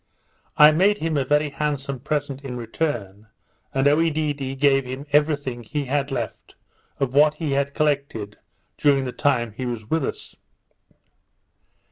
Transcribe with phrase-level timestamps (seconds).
[0.57, 3.27] I made him a very handsome present in return,
[3.71, 6.55] and Oedidee gave him every thing he had left
[6.99, 8.39] of what he had collected
[8.79, 10.35] during the time he was with us.